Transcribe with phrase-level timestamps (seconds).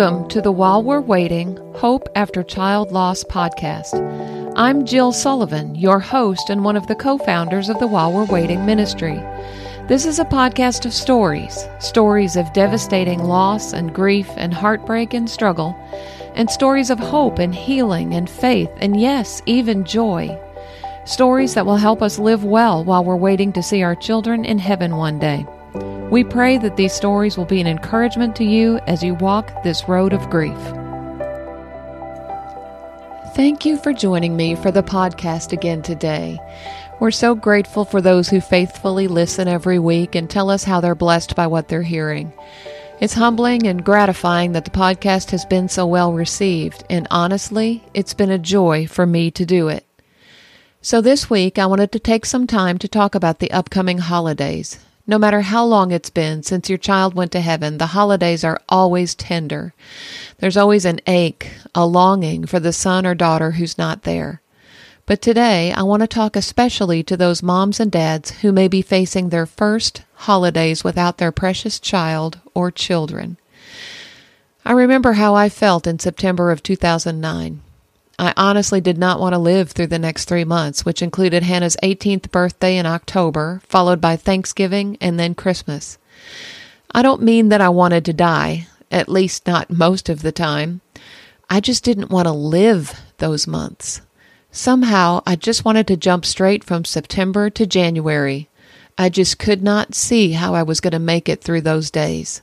[0.00, 3.92] Welcome to the While We're Waiting Hope After Child Loss podcast.
[4.56, 8.24] I'm Jill Sullivan, your host and one of the co founders of the While We're
[8.24, 9.20] Waiting ministry.
[9.88, 15.28] This is a podcast of stories stories of devastating loss and grief and heartbreak and
[15.28, 15.76] struggle,
[16.34, 20.34] and stories of hope and healing and faith and, yes, even joy.
[21.04, 24.58] Stories that will help us live well while we're waiting to see our children in
[24.58, 25.44] heaven one day.
[26.10, 29.88] We pray that these stories will be an encouragement to you as you walk this
[29.88, 30.58] road of grief.
[33.36, 36.40] Thank you for joining me for the podcast again today.
[36.98, 40.96] We're so grateful for those who faithfully listen every week and tell us how they're
[40.96, 42.32] blessed by what they're hearing.
[43.00, 48.14] It's humbling and gratifying that the podcast has been so well received, and honestly, it's
[48.14, 49.86] been a joy for me to do it.
[50.82, 54.80] So, this week I wanted to take some time to talk about the upcoming holidays,
[55.10, 58.60] no matter how long it's been since your child went to heaven, the holidays are
[58.68, 59.74] always tender.
[60.38, 64.40] There's always an ache, a longing for the son or daughter who's not there.
[65.06, 68.82] But today, I want to talk especially to those moms and dads who may be
[68.82, 73.36] facing their first holidays without their precious child or children.
[74.64, 77.62] I remember how I felt in September of 2009.
[78.20, 81.78] I honestly did not want to live through the next three months, which included Hannah's
[81.82, 85.96] 18th birthday in October, followed by Thanksgiving and then Christmas.
[86.90, 90.82] I don't mean that I wanted to die, at least not most of the time.
[91.48, 94.02] I just didn't want to live those months.
[94.52, 98.50] Somehow, I just wanted to jump straight from September to January.
[98.98, 102.42] I just could not see how I was going to make it through those days.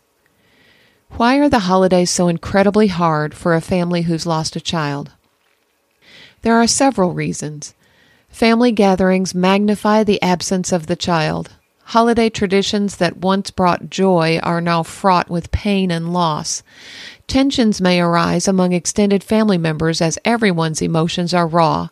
[1.11, 5.11] Why are the holidays so incredibly hard for a family who's lost a child?
[6.47, 7.73] There are several reasons.
[8.29, 11.49] Family gatherings magnify the absence of the child.
[11.87, 16.63] Holiday traditions that once brought joy are now fraught with pain and loss.
[17.27, 21.89] Tensions may arise among extended family members as everyone's emotions are raw.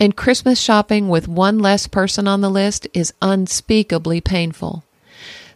[0.00, 4.84] And Christmas shopping with one less person on the list is unspeakably painful.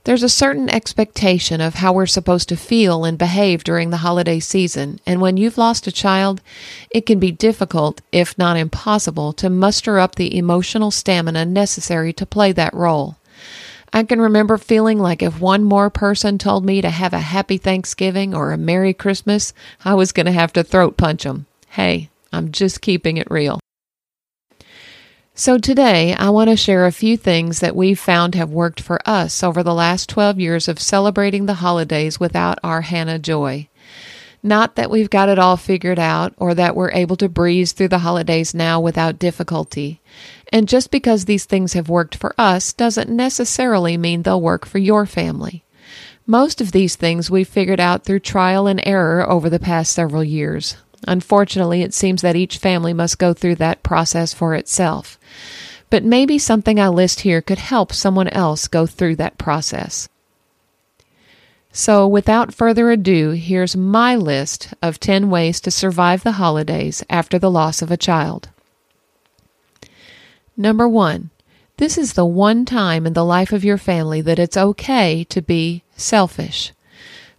[0.06, 4.38] There's a certain expectation of how we're supposed to feel and behave during the holiday
[4.38, 6.40] season, and when you've lost a child,
[6.90, 12.24] it can be difficult, if not impossible, to muster up the emotional stamina necessary to
[12.24, 13.16] play that role.
[13.92, 17.58] I can remember feeling like if one more person told me to have a happy
[17.58, 19.52] Thanksgiving or a Merry Christmas,
[19.84, 21.46] I was going to have to throat punch them.
[21.70, 23.58] Hey, I'm just keeping it real.
[25.38, 28.98] So, today I want to share a few things that we've found have worked for
[29.04, 33.68] us over the last 12 years of celebrating the holidays without our Hannah Joy.
[34.42, 37.88] Not that we've got it all figured out or that we're able to breeze through
[37.88, 40.00] the holidays now without difficulty.
[40.54, 44.78] And just because these things have worked for us doesn't necessarily mean they'll work for
[44.78, 45.64] your family.
[46.26, 50.24] Most of these things we've figured out through trial and error over the past several
[50.24, 50.78] years.
[51.06, 55.18] Unfortunately, it seems that each family must go through that process for itself.
[55.90, 60.08] But maybe something I list here could help someone else go through that process.
[61.72, 67.38] So, without further ado, here's my list of 10 ways to survive the holidays after
[67.38, 68.48] the loss of a child.
[70.56, 71.30] Number one,
[71.76, 75.42] this is the one time in the life of your family that it's okay to
[75.42, 76.72] be selfish.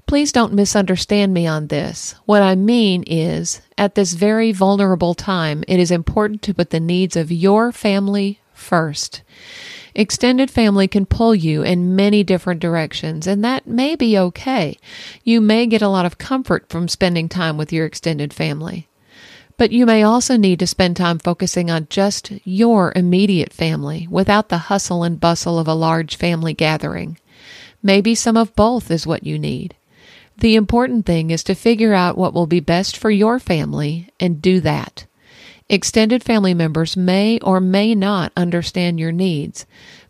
[0.07, 2.16] Please don't misunderstand me on this.
[2.25, 6.79] What I mean is, at this very vulnerable time, it is important to put the
[6.79, 9.22] needs of your family first.
[9.94, 14.78] Extended family can pull you in many different directions, and that may be okay.
[15.25, 18.88] You may get a lot of comfort from spending time with your extended family.
[19.57, 24.47] But you may also need to spend time focusing on just your immediate family without
[24.47, 27.17] the hustle and bustle of a large family gathering.
[27.84, 29.75] Maybe some of both is what you need.
[30.39, 34.41] The important thing is to figure out what will be best for your family and
[34.41, 35.05] do that.
[35.67, 39.66] Extended family members may or may not understand your needs,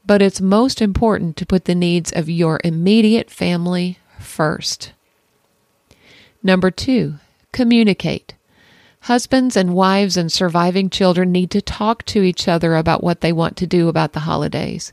[0.06, 4.92] but it's most important to put the needs of your immediate family first.
[6.44, 7.16] Number two,
[7.52, 8.36] communicate.
[9.02, 13.32] Husbands and wives and surviving children need to talk to each other about what they
[13.32, 14.92] want to do about the holidays.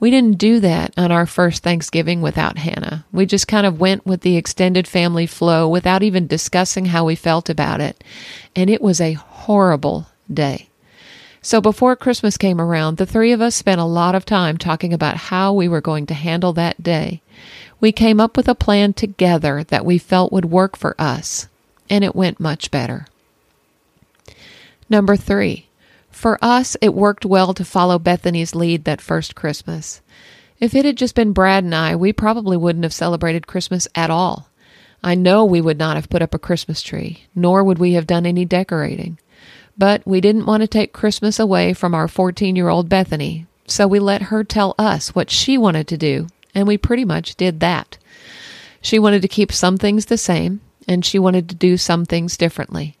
[0.00, 3.04] We didn't do that on our first Thanksgiving without Hannah.
[3.12, 7.14] We just kind of went with the extended family flow without even discussing how we
[7.14, 8.02] felt about it.
[8.56, 10.70] And it was a horrible day.
[11.42, 14.92] So before Christmas came around, the three of us spent a lot of time talking
[14.92, 17.20] about how we were going to handle that day.
[17.78, 21.48] We came up with a plan together that we felt would work for us,
[21.88, 23.06] and it went much better.
[24.90, 25.68] Number three,
[26.20, 30.02] for us, it worked well to follow Bethany's lead that first Christmas.
[30.58, 34.10] If it had just been Brad and I, we probably wouldn't have celebrated Christmas at
[34.10, 34.50] all.
[35.02, 38.06] I know we would not have put up a Christmas tree, nor would we have
[38.06, 39.18] done any decorating.
[39.78, 43.88] But we didn't want to take Christmas away from our 14 year old Bethany, so
[43.88, 47.60] we let her tell us what she wanted to do, and we pretty much did
[47.60, 47.96] that.
[48.82, 52.36] She wanted to keep some things the same, and she wanted to do some things
[52.36, 52.98] differently.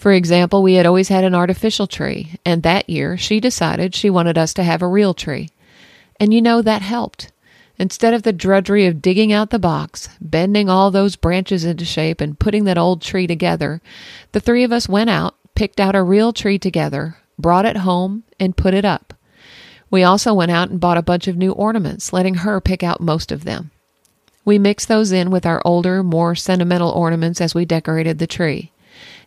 [0.00, 4.08] For example, we had always had an artificial tree, and that year she decided she
[4.08, 5.50] wanted us to have a real tree.
[6.18, 7.30] And you know, that helped.
[7.78, 12.22] Instead of the drudgery of digging out the box, bending all those branches into shape,
[12.22, 13.82] and putting that old tree together,
[14.32, 18.24] the three of us went out, picked out a real tree together, brought it home,
[18.40, 19.12] and put it up.
[19.90, 23.02] We also went out and bought a bunch of new ornaments, letting her pick out
[23.02, 23.70] most of them.
[24.46, 28.72] We mixed those in with our older, more sentimental ornaments as we decorated the tree.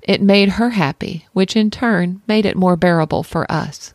[0.03, 3.93] It made her happy, which in turn made it more bearable for us.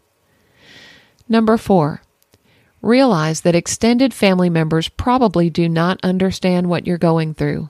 [1.28, 2.02] Number four,
[2.80, 7.68] realize that extended family members probably do not understand what you're going through.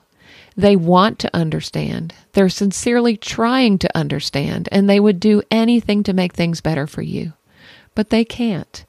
[0.55, 2.13] They want to understand.
[2.33, 7.01] They're sincerely trying to understand, and they would do anything to make things better for
[7.01, 7.33] you.
[7.95, 8.85] But they can't.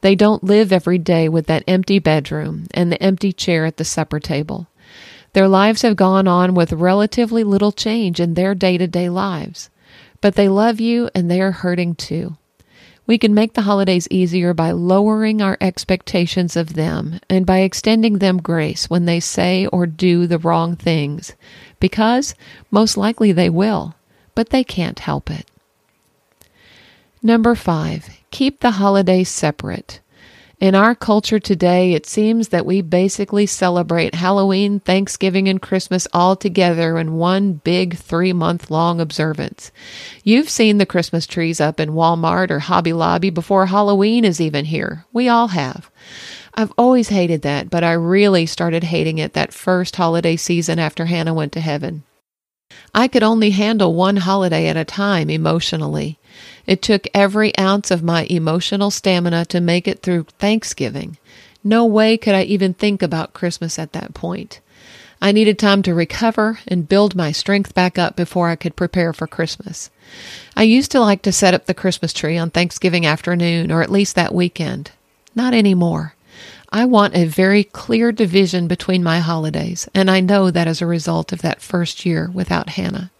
[0.00, 3.84] They don't live every day with that empty bedroom and the empty chair at the
[3.84, 4.68] supper table.
[5.36, 9.68] Their lives have gone on with relatively little change in their day to day lives.
[10.22, 12.38] But they love you and they are hurting too.
[13.06, 18.16] We can make the holidays easier by lowering our expectations of them and by extending
[18.16, 21.34] them grace when they say or do the wrong things,
[21.80, 22.34] because
[22.70, 23.94] most likely they will,
[24.34, 25.44] but they can't help it.
[27.22, 30.00] Number five, keep the holidays separate.
[30.58, 36.34] In our culture today, it seems that we basically celebrate Halloween, Thanksgiving, and Christmas all
[36.34, 39.70] together in one big three month long observance.
[40.24, 44.64] You've seen the Christmas trees up in Walmart or Hobby Lobby before Halloween is even
[44.64, 45.04] here.
[45.12, 45.90] We all have.
[46.54, 51.04] I've always hated that, but I really started hating it that first holiday season after
[51.04, 52.02] Hannah went to heaven.
[52.94, 56.18] I could only handle one holiday at a time emotionally.
[56.66, 61.16] It took every ounce of my emotional stamina to make it through Thanksgiving.
[61.62, 64.60] No way could I even think about Christmas at that point.
[65.20, 69.12] I needed time to recover and build my strength back up before I could prepare
[69.12, 69.90] for Christmas.
[70.56, 73.90] I used to like to set up the Christmas tree on Thanksgiving afternoon or at
[73.90, 74.90] least that weekend.
[75.34, 76.14] Not anymore.
[76.70, 80.86] I want a very clear division between my holidays, and I know that as a
[80.86, 83.10] result of that first year without Hannah.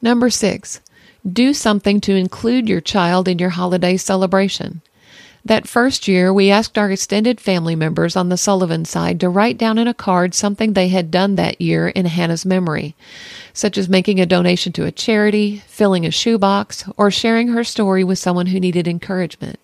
[0.00, 0.80] Number six,
[1.32, 4.80] do something to include your child in your holiday celebration.
[5.44, 9.58] That first year, we asked our extended family members on the Sullivan side to write
[9.58, 12.96] down in a card something they had done that year in Hannah's memory,
[13.52, 18.02] such as making a donation to a charity, filling a shoebox, or sharing her story
[18.02, 19.60] with someone who needed encouragement.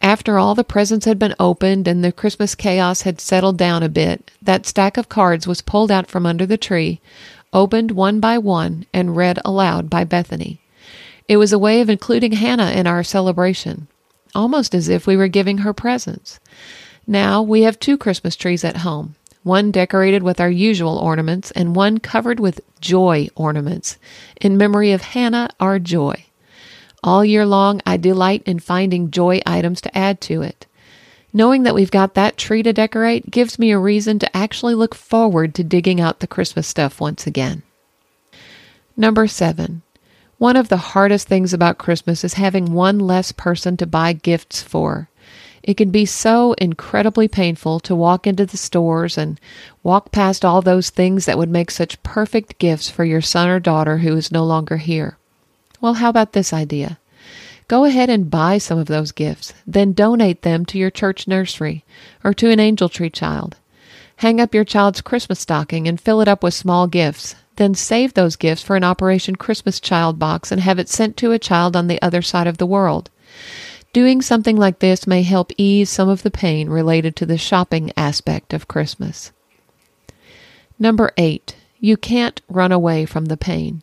[0.00, 3.88] After all the presents had been opened and the Christmas chaos had settled down a
[3.88, 7.00] bit, that stack of cards was pulled out from under the tree,
[7.52, 10.60] opened one by one, and read aloud by Bethany.
[11.28, 13.88] It was a way of including Hannah in our celebration,
[14.34, 16.38] almost as if we were giving her presents.
[17.06, 21.74] Now we have two Christmas trees at home, one decorated with our usual ornaments and
[21.74, 23.98] one covered with joy ornaments,
[24.40, 26.26] in memory of Hannah, our joy.
[27.02, 30.66] All year long, I delight in finding joy items to add to it.
[31.32, 34.94] Knowing that we've got that tree to decorate gives me a reason to actually look
[34.94, 37.62] forward to digging out the Christmas stuff once again.
[38.96, 39.82] Number seven,
[40.38, 44.62] one of the hardest things about Christmas is having one less person to buy gifts
[44.62, 45.08] for.
[45.62, 49.40] It can be so incredibly painful to walk into the stores and
[49.82, 53.58] walk past all those things that would make such perfect gifts for your son or
[53.58, 55.16] daughter who is no longer here.
[55.80, 56.98] Well, how about this idea?
[57.68, 61.84] Go ahead and buy some of those gifts, then donate them to your church nursery
[62.22, 63.56] or to an angel tree child.
[64.18, 68.14] Hang up your child's Christmas stocking and fill it up with small gifts, then save
[68.14, 71.74] those gifts for an Operation Christmas Child box and have it sent to a child
[71.74, 73.10] on the other side of the world.
[73.92, 77.92] Doing something like this may help ease some of the pain related to the shopping
[77.96, 79.32] aspect of Christmas.
[80.78, 83.82] Number eight, you can't run away from the pain.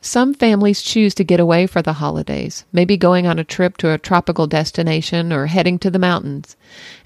[0.00, 3.92] Some families choose to get away for the holidays, maybe going on a trip to
[3.92, 6.56] a tropical destination or heading to the mountains.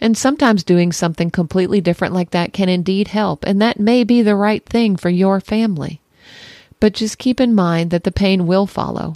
[0.01, 4.21] And sometimes doing something completely different like that can indeed help, and that may be
[4.21, 6.01] the right thing for your family.
[6.81, 9.15] But just keep in mind that the pain will follow.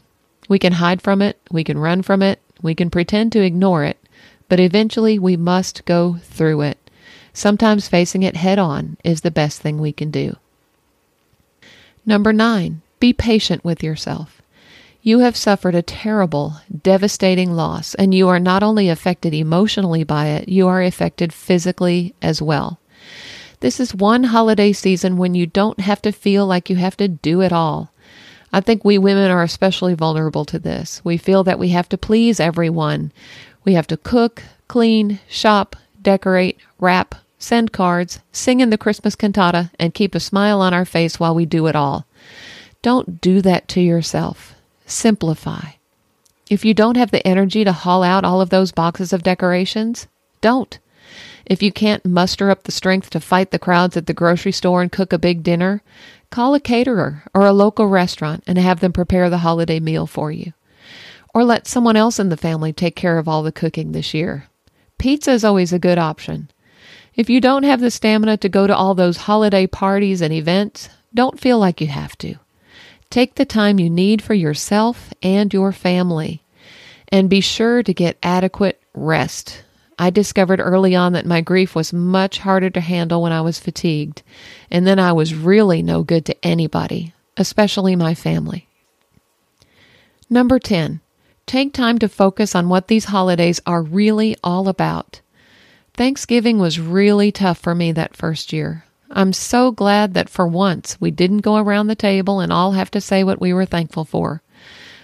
[0.48, 3.84] We can hide from it, we can run from it, we can pretend to ignore
[3.84, 3.98] it,
[4.48, 6.78] but eventually we must go through it.
[7.34, 10.36] Sometimes facing it head on is the best thing we can do.
[12.06, 14.42] Number nine, be patient with yourself.
[15.02, 20.26] You have suffered a terrible, devastating loss, and you are not only affected emotionally by
[20.28, 22.80] it, you are affected physically as well.
[23.60, 27.08] This is one holiday season when you don't have to feel like you have to
[27.08, 27.92] do it all.
[28.52, 31.00] I think we women are especially vulnerable to this.
[31.04, 33.12] We feel that we have to please everyone.
[33.64, 39.70] We have to cook, clean, shop, decorate, wrap, send cards, sing in the Christmas cantata,
[39.78, 42.06] and keep a smile on our face while we do it all.
[42.86, 44.54] Don't do that to yourself.
[44.86, 45.70] Simplify.
[46.48, 50.06] If you don't have the energy to haul out all of those boxes of decorations,
[50.40, 50.78] don't.
[51.44, 54.82] If you can't muster up the strength to fight the crowds at the grocery store
[54.82, 55.82] and cook a big dinner,
[56.30, 60.30] call a caterer or a local restaurant and have them prepare the holiday meal for
[60.30, 60.52] you.
[61.34, 64.46] Or let someone else in the family take care of all the cooking this year.
[64.96, 66.52] Pizza is always a good option.
[67.16, 70.88] If you don't have the stamina to go to all those holiday parties and events,
[71.12, 72.36] don't feel like you have to.
[73.10, 76.42] Take the time you need for yourself and your family.
[77.08, 79.62] And be sure to get adequate rest.
[79.98, 83.58] I discovered early on that my grief was much harder to handle when I was
[83.58, 84.22] fatigued,
[84.70, 88.68] and then I was really no good to anybody, especially my family.
[90.28, 91.00] Number 10.
[91.46, 95.20] Take time to focus on what these holidays are really all about.
[95.94, 98.84] Thanksgiving was really tough for me that first year.
[99.10, 102.90] I'm so glad that for once we didn't go around the table and all have
[102.92, 104.42] to say what we were thankful for.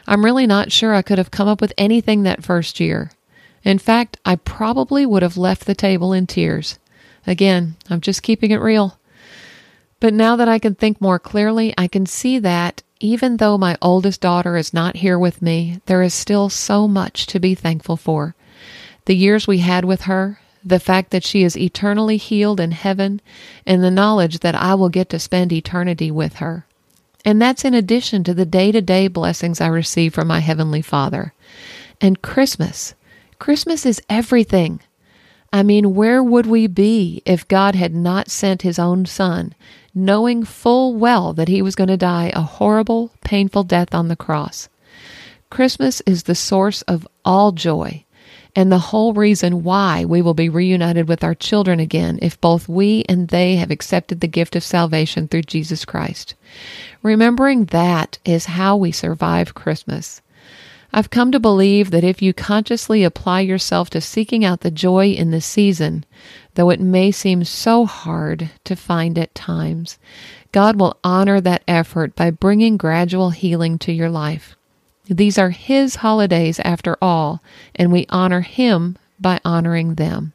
[0.06, 3.12] I'm really not sure I could have come up with anything that first year.
[3.62, 6.78] In fact, I probably would have left the table in tears.
[7.26, 8.98] Again, I'm just keeping it real.
[10.00, 13.76] But now that I can think more clearly, I can see that even though my
[13.80, 17.96] oldest daughter is not here with me, there is still so much to be thankful
[17.96, 18.34] for.
[19.04, 23.20] The years we had with her, the fact that she is eternally healed in heaven,
[23.66, 26.66] and the knowledge that I will get to spend eternity with her.
[27.24, 30.82] And that's in addition to the day to day blessings I receive from my Heavenly
[30.82, 31.32] Father.
[32.00, 32.94] And Christmas.
[33.38, 34.80] Christmas is everything.
[35.52, 39.54] I mean, where would we be if God had not sent His own Son,
[39.94, 44.16] knowing full well that He was going to die a horrible, painful death on the
[44.16, 44.68] cross?
[45.50, 48.04] Christmas is the source of all joy
[48.54, 52.68] and the whole reason why we will be reunited with our children again if both
[52.68, 56.34] we and they have accepted the gift of salvation through Jesus Christ.
[57.02, 60.20] Remembering that is how we survive Christmas.
[60.92, 65.12] I've come to believe that if you consciously apply yourself to seeking out the joy
[65.12, 66.04] in the season,
[66.54, 69.98] though it may seem so hard to find at times,
[70.52, 74.54] God will honor that effort by bringing gradual healing to your life.
[75.08, 77.42] These are His holidays after all,
[77.74, 80.32] and we honor Him by honoring them.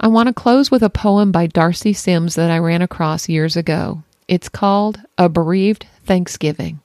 [0.00, 3.56] I want to close with a poem by Darcie Sims that I ran across years
[3.56, 4.02] ago.
[4.26, 6.80] It's called A Bereaved Thanksgiving.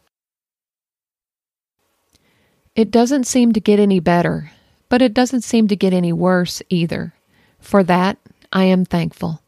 [2.76, 4.52] It doesn't seem to get any better,
[4.88, 7.14] but it doesn't seem to get any worse either.
[7.60, 8.20] For that,
[8.54, 9.42] I am thankful.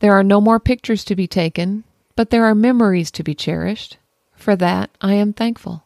[0.00, 1.84] There are no more pictures to be taken,
[2.16, 3.98] but there are memories to be cherished.
[4.34, 5.84] For that, I am thankful.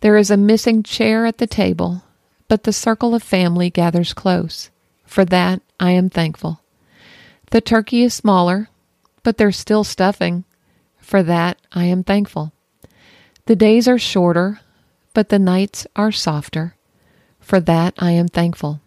[0.00, 2.04] There is a missing chair at the table,
[2.48, 4.70] but the circle of family gathers close.
[5.04, 6.62] For that, I am thankful.
[7.50, 8.70] The turkey is smaller,
[9.22, 10.44] but there's still stuffing.
[10.98, 12.52] For that, I am thankful.
[13.44, 14.60] The days are shorter,
[15.12, 16.76] but the nights are softer.
[17.38, 18.80] For that, I am thankful.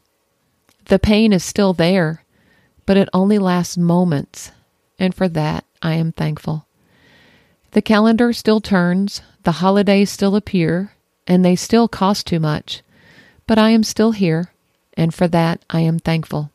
[0.86, 2.24] The pain is still there,
[2.86, 4.52] but it only lasts moments,
[4.98, 6.66] and for that, I am thankful.
[7.72, 10.92] The calendar still turns, the holidays still appear,
[11.28, 12.82] and they still cost too much,
[13.48, 14.52] but I am still here,
[14.96, 16.52] and for that I am thankful.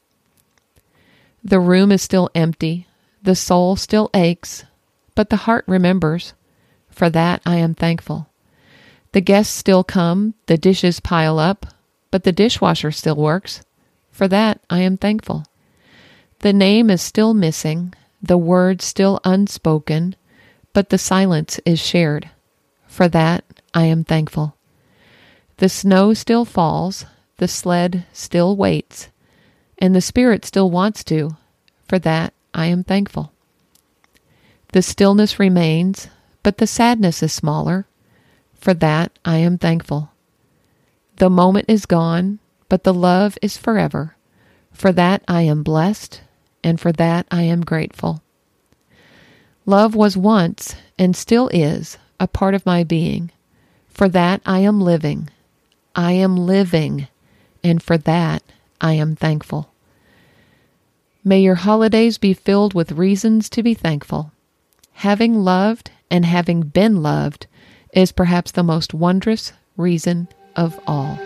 [1.42, 2.86] The room is still empty,
[3.22, 4.64] the soul still aches,
[5.14, 6.34] but the heart remembers.
[6.90, 8.28] For that I am thankful.
[9.12, 11.66] The guests still come, the dishes pile up,
[12.10, 13.62] but the dishwasher still works.
[14.10, 15.44] For that I am thankful.
[16.40, 20.16] The name is still missing, the word still unspoken,
[20.72, 22.30] but the silence is shared.
[22.86, 24.56] For that I am thankful.
[25.58, 27.04] The snow still falls,
[27.38, 29.08] the sled still waits,
[29.76, 31.36] and the spirit still wants to.
[31.88, 33.32] For that I am thankful.
[34.72, 36.08] The stillness remains,
[36.44, 37.86] but the sadness is smaller.
[38.54, 40.12] For that I am thankful.
[41.16, 42.38] The moment is gone,
[42.68, 44.14] but the love is forever.
[44.72, 46.20] For that I am blessed,
[46.62, 48.22] and for that I am grateful.
[49.66, 53.32] Love was once, and still is, a part of my being.
[53.88, 55.30] For that I am living,
[55.98, 57.08] I am living,
[57.64, 58.44] and for that
[58.80, 59.72] I am thankful.
[61.24, 64.30] May your holidays be filled with reasons to be thankful.
[64.92, 67.48] Having loved and having been loved
[67.92, 71.18] is perhaps the most wondrous reason of all.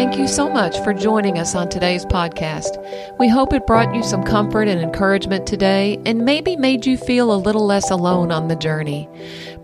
[0.00, 3.18] Thank you so much for joining us on today's podcast.
[3.18, 7.30] We hope it brought you some comfort and encouragement today and maybe made you feel
[7.30, 9.10] a little less alone on the journey.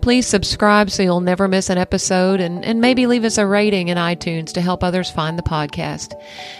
[0.03, 3.87] Please subscribe so you'll never miss an episode and, and maybe leave us a rating
[3.87, 6.13] in iTunes to help others find the podcast.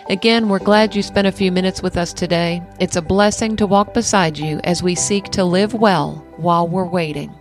[0.09, 2.63] Again, we're glad you spent a few minutes with us today.
[2.79, 6.89] It's a blessing to walk beside you as we seek to live well while we're
[6.89, 7.31] waiting.